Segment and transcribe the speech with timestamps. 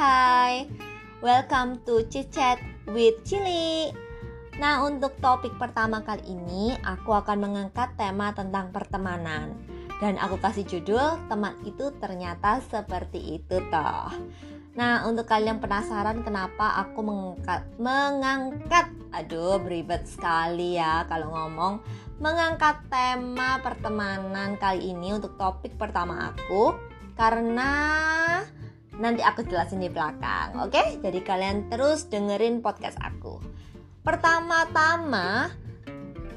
[0.00, 0.64] hai
[1.20, 2.56] Welcome to Chat
[2.88, 3.92] with Chili.
[4.56, 9.52] Nah untuk topik pertama kali ini Aku akan mengangkat tema tentang pertemanan.
[10.00, 14.08] Dan aku kasih judul Teman itu ternyata seperti itu toh.
[14.72, 18.88] Nah untuk kalian penasaran kenapa aku mengangkat Mengangkat?
[19.12, 21.84] Aduh beribet sekali ya kalau ngomong.
[22.24, 26.72] Mengangkat tema pertemanan kali ini untuk topik pertama aku
[27.20, 27.68] Karena
[29.00, 30.76] Nanti aku jelasin di belakang, oke?
[30.76, 31.00] Okay?
[31.00, 33.40] Jadi kalian terus dengerin podcast aku.
[34.04, 35.48] Pertama-tama,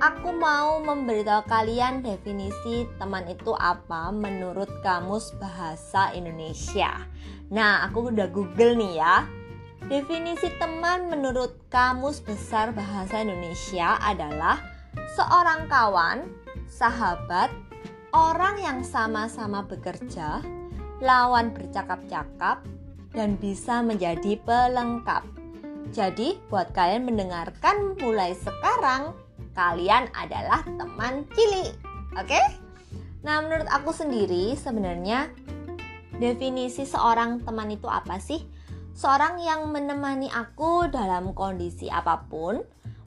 [0.00, 6.96] aku mau memberitahu kalian definisi teman itu apa menurut Kamus Bahasa Indonesia.
[7.52, 9.28] Nah, aku udah Google nih ya.
[9.92, 14.64] Definisi teman menurut Kamus Besar Bahasa Indonesia adalah
[15.12, 16.24] seorang kawan,
[16.72, 17.52] sahabat,
[18.16, 20.40] orang yang sama-sama bekerja,
[21.00, 22.64] lawan bercakap-cakap,
[23.16, 25.24] dan bisa menjadi pelengkap.
[25.96, 29.16] Jadi, buat kalian mendengarkan mulai sekarang,
[29.56, 31.72] kalian adalah teman cili.
[32.20, 32.38] Oke?
[33.24, 35.32] Nah, menurut aku sendiri sebenarnya
[36.20, 38.44] definisi seorang teman itu apa sih?
[38.96, 42.60] Seorang yang menemani aku dalam kondisi apa pun.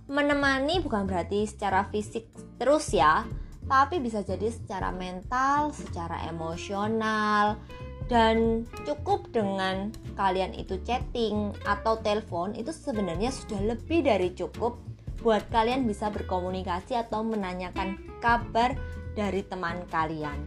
[0.10, 2.26] Menemani bukan berarti secara fisik
[2.58, 3.26] terus ya,
[3.70, 7.62] tapi bisa jadi secara mental, secara emosional,
[8.10, 14.82] dan cukup dengan kalian itu chatting atau telepon itu sebenarnya sudah lebih dari cukup
[15.22, 18.74] buat kalian bisa berkomunikasi atau menanyakan kabar
[19.14, 20.42] dari teman kalian.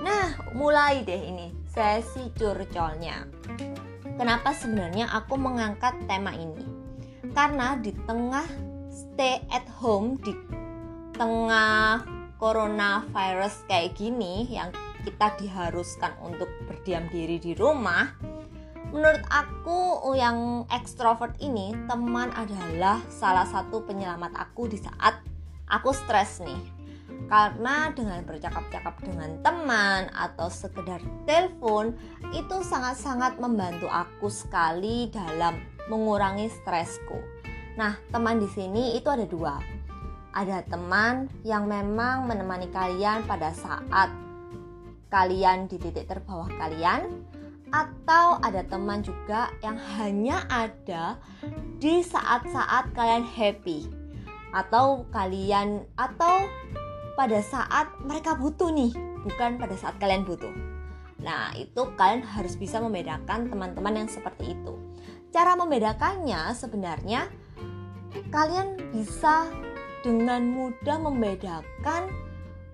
[0.00, 3.28] Nah, mulai deh ini sesi curcolnya.
[4.16, 6.64] Kenapa sebenarnya aku mengangkat tema ini?
[7.34, 8.46] Karena di tengah
[8.88, 10.32] stay at home di
[11.18, 12.13] tengah
[12.44, 14.68] coronavirus kayak gini yang
[15.00, 18.12] kita diharuskan untuk berdiam diri di rumah,
[18.92, 25.24] menurut aku yang ekstrovert ini teman adalah salah satu penyelamat aku di saat
[25.72, 26.60] aku stres nih.
[27.24, 31.96] Karena dengan bercakap-cakap dengan teman atau sekedar telepon
[32.36, 35.56] itu sangat-sangat membantu aku sekali dalam
[35.88, 37.16] mengurangi stresku.
[37.80, 39.56] Nah, teman di sini itu ada dua.
[40.34, 44.10] Ada teman yang memang menemani kalian pada saat
[45.14, 47.22] kalian di titik terbawah kalian
[47.70, 51.22] atau ada teman juga yang hanya ada
[51.78, 53.86] di saat-saat kalian happy
[54.54, 56.46] atau kalian atau
[57.14, 58.90] pada saat mereka butuh nih
[59.22, 60.50] bukan pada saat kalian butuh.
[61.22, 64.74] Nah itu kalian harus bisa membedakan teman-teman yang seperti itu.
[65.30, 67.26] Cara membedakannya sebenarnya
[68.30, 69.50] kalian bisa
[70.04, 72.12] dengan mudah membedakan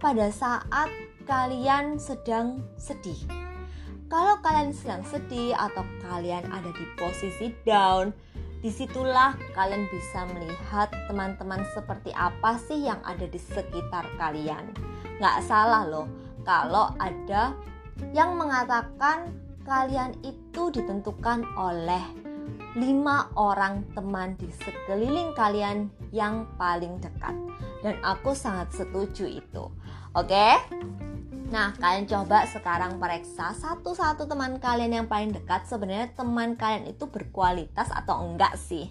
[0.02, 0.90] pada saat
[1.30, 3.22] kalian sedang sedih.
[4.10, 8.10] Kalau kalian sedang sedih atau kalian ada di posisi down,
[8.58, 14.74] di situlah kalian bisa melihat teman-teman seperti apa sih yang ada di sekitar kalian.
[15.22, 16.10] Nggak salah loh
[16.42, 17.54] kalau ada
[18.10, 19.30] yang mengatakan
[19.62, 22.02] kalian itu ditentukan oleh
[22.78, 27.34] lima orang teman di sekeliling kalian yang paling dekat.
[27.82, 29.72] Dan aku sangat setuju itu.
[30.14, 30.58] Oke?
[31.50, 37.10] Nah, kalian coba sekarang periksa satu-satu teman kalian yang paling dekat sebenarnya teman kalian itu
[37.10, 38.86] berkualitas atau enggak sih.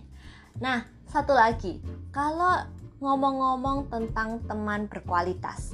[0.59, 1.79] Nah, satu lagi,
[2.11, 2.67] kalau
[2.99, 5.71] ngomong-ngomong tentang teman berkualitas.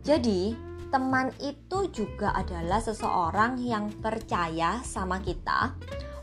[0.00, 0.56] Jadi,
[0.88, 5.76] teman itu juga adalah seseorang yang percaya sama kita,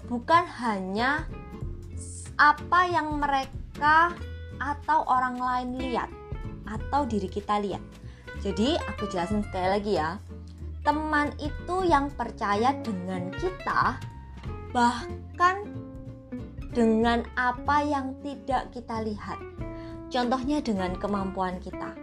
[0.07, 1.25] bukan hanya
[2.35, 4.11] apa yang mereka
[4.59, 6.09] atau orang lain lihat
[6.65, 7.83] atau diri kita lihat
[8.45, 10.21] jadi aku jelasin sekali lagi ya.
[10.85, 13.97] Teman itu yang percaya dengan kita
[14.69, 15.65] bahkan
[16.75, 19.41] dengan apa yang tidak kita lihat.
[20.13, 21.95] Contohnya dengan kemampuan kita.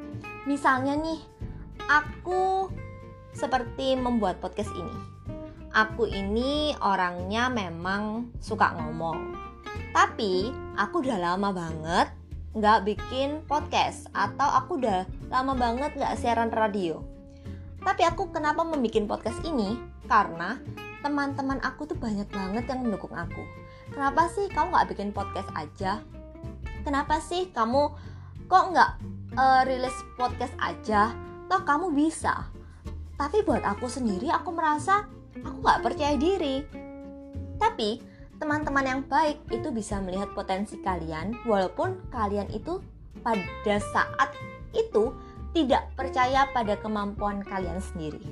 [0.48, 1.22] Misalnya nih,
[1.86, 2.66] aku
[3.30, 4.96] seperti membuat podcast ini.
[5.72, 9.32] Aku ini orangnya memang suka ngomong.
[9.96, 12.12] Tapi aku udah lama banget
[12.52, 17.00] nggak bikin podcast atau aku udah lama banget nggak siaran radio.
[17.80, 19.80] Tapi aku kenapa membuat podcast ini?
[20.04, 20.60] Karena
[21.00, 23.40] teman-teman aku tuh banyak banget yang mendukung aku.
[23.96, 26.04] Kenapa sih kamu nggak bikin podcast aja?
[26.84, 27.96] Kenapa sih kamu
[28.44, 28.90] kok nggak
[29.40, 31.16] uh, rilis podcast aja?
[31.48, 32.44] Toh kamu bisa.
[33.16, 36.60] Tapi buat aku sendiri aku merasa aku nggak percaya diri.
[37.56, 38.02] Tapi
[38.36, 42.82] teman-teman yang baik itu bisa melihat potensi kalian walaupun kalian itu
[43.22, 44.34] pada saat
[44.74, 45.14] itu
[45.52, 48.24] tidak percaya pada kemampuan kalian sendiri.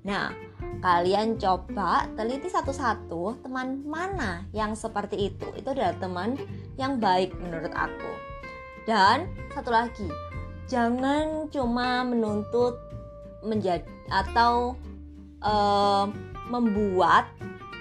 [0.00, 0.32] Nah,
[0.80, 5.44] kalian coba teliti satu-satu teman mana yang seperti itu.
[5.52, 6.40] Itu adalah teman
[6.80, 8.12] yang baik menurut aku.
[8.88, 10.08] Dan satu lagi,
[10.64, 12.80] jangan cuma menuntut
[13.44, 14.72] menjadi atau
[15.44, 16.08] uh,
[16.50, 17.30] membuat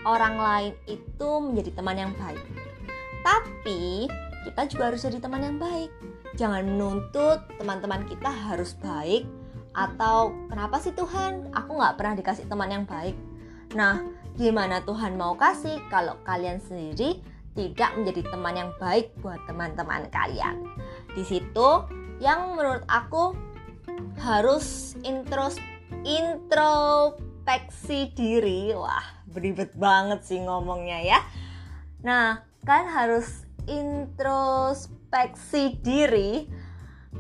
[0.05, 2.39] orang lain itu menjadi teman yang baik.
[3.25, 4.07] Tapi
[4.47, 5.91] kita juga harus jadi teman yang baik.
[6.37, 9.27] Jangan menuntut teman-teman kita harus baik
[9.73, 13.13] atau kenapa sih Tuhan aku nggak pernah dikasih teman yang baik
[13.77, 14.01] nah
[14.33, 17.21] gimana Tuhan mau kasih kalau kalian sendiri
[17.53, 20.65] tidak menjadi teman yang baik buat teman-teman kalian
[21.13, 21.85] di situ
[22.17, 23.37] yang menurut aku
[24.17, 25.55] harus intros
[27.49, 31.19] introspeksi diri wah beribet banget sih ngomongnya ya
[32.05, 36.45] nah kan harus introspeksi diri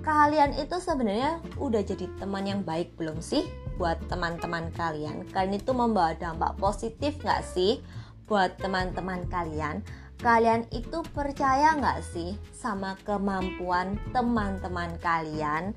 [0.05, 3.49] kalian itu sebenarnya udah jadi teman yang baik belum sih
[3.81, 5.25] buat teman-teman kalian?
[5.33, 7.81] Kalian itu membawa dampak positif nggak sih
[8.29, 9.81] buat teman-teman kalian?
[10.19, 15.73] Kalian itu percaya nggak sih sama kemampuan teman-teman kalian?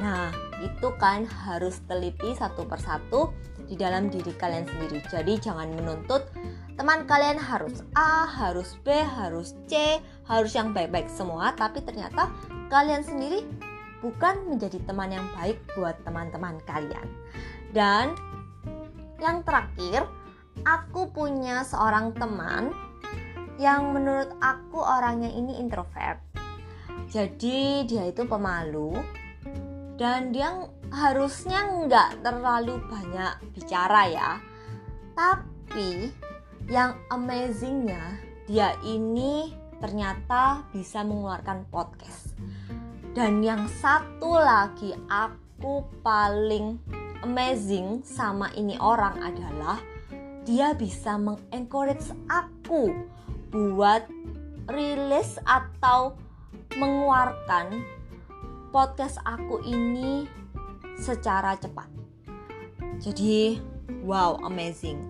[0.00, 0.32] Nah,
[0.64, 3.36] itu kan harus teliti satu persatu
[3.72, 5.00] di dalam diri kalian sendiri.
[5.08, 6.28] Jadi jangan menuntut
[6.76, 9.96] teman kalian harus A, harus B, harus C,
[10.28, 12.28] harus yang baik-baik semua, tapi ternyata
[12.68, 13.48] kalian sendiri
[14.04, 17.08] bukan menjadi teman yang baik buat teman-teman kalian.
[17.72, 18.12] Dan
[19.16, 20.04] yang terakhir,
[20.68, 22.76] aku punya seorang teman
[23.56, 26.20] yang menurut aku orangnya ini introvert.
[27.08, 29.00] Jadi dia itu pemalu
[29.96, 30.50] dan dia
[30.92, 34.30] harusnya nggak terlalu banyak bicara ya.
[35.16, 36.12] Tapi
[36.68, 42.36] yang amazingnya dia ini ternyata bisa mengeluarkan podcast.
[43.16, 46.76] Dan yang satu lagi aku paling
[47.24, 49.80] amazing sama ini orang adalah
[50.44, 52.92] dia bisa mengencourage aku
[53.52, 54.08] buat
[54.70, 56.16] rilis atau
[56.78, 57.84] mengeluarkan
[58.72, 60.41] podcast aku ini
[60.98, 61.88] secara cepat.
[63.02, 63.58] Jadi,
[64.04, 65.00] wow, amazing.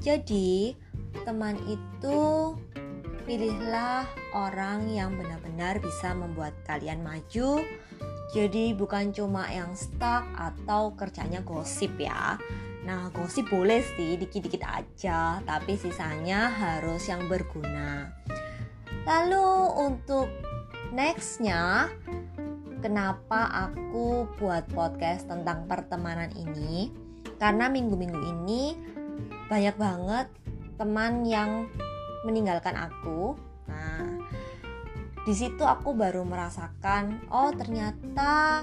[0.00, 0.76] Jadi,
[1.24, 2.52] teman itu
[3.26, 7.60] pilihlah orang yang benar-benar bisa membuat kalian maju.
[8.30, 12.38] Jadi bukan cuma yang stuck atau kerjanya gosip ya.
[12.86, 18.14] Nah, gosip boleh sih dikit-dikit aja, tapi sisanya harus yang berguna.
[19.02, 19.50] Lalu
[19.90, 20.30] untuk
[20.94, 21.90] nextnya,
[22.86, 26.94] kenapa aku buat podcast tentang pertemanan ini?
[27.34, 28.78] Karena minggu-minggu ini
[29.50, 30.30] banyak banget
[30.78, 31.66] teman yang
[32.22, 33.34] meninggalkan aku.
[33.66, 34.22] Nah,
[35.26, 38.62] di situ aku baru merasakan, oh ternyata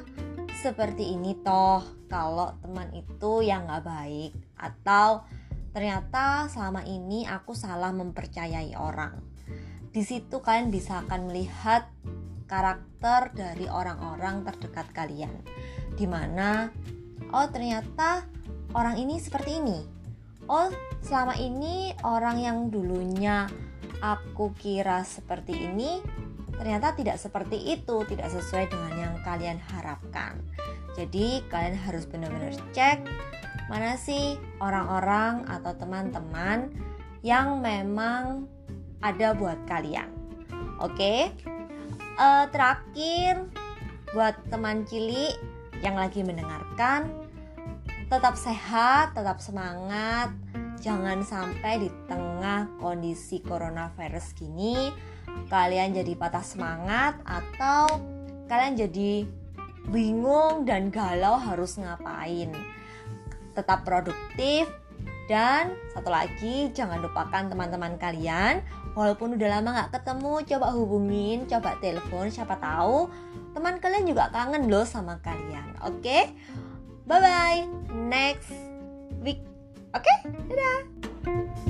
[0.63, 5.27] seperti ini toh kalau teman itu yang nggak baik atau
[5.75, 9.19] ternyata selama ini aku salah mempercayai orang.
[9.91, 11.91] Di situ kalian bisa akan melihat
[12.45, 15.33] karakter dari orang-orang terdekat kalian.
[15.93, 16.69] Di mana,
[17.31, 18.25] oh ternyata
[18.73, 20.03] orang ini seperti ini
[20.47, 20.71] oh
[21.03, 23.47] selama ini orang yang dulunya
[24.03, 26.03] aku kira seperti ini
[26.53, 30.37] ternyata tidak seperti itu, tidak sesuai dengan yang kalian harapkan.
[30.93, 33.01] Jadi kalian harus benar-benar cek
[33.71, 36.69] mana sih orang-orang atau teman-teman
[37.25, 38.45] yang memang
[39.01, 40.11] ada buat kalian.
[40.77, 41.33] Oke,
[42.17, 43.47] uh, terakhir
[44.13, 45.33] buat teman cili
[45.81, 47.09] yang lagi mendengarkan,
[48.07, 50.31] tetap sehat, tetap semangat.
[50.83, 54.91] Jangan sampai di tengah kondisi coronavirus gini
[55.47, 58.01] kalian jadi patah semangat atau
[58.51, 59.25] kalian jadi
[59.89, 62.51] bingung dan galau harus ngapain.
[63.53, 64.67] Tetap produktif
[65.33, 68.61] dan satu lagi jangan lupakan teman-teman kalian
[68.93, 73.09] walaupun udah lama nggak ketemu coba hubungin coba telepon siapa tahu
[73.57, 76.37] teman kalian juga kangen loh sama kalian oke okay?
[77.03, 77.59] Bye bye.
[77.91, 78.47] Next
[79.19, 79.43] week.
[79.91, 80.17] Oke, okay?
[80.47, 81.67] dadah.